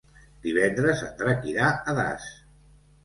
[0.45, 2.27] Divendres en Drac irà a Das.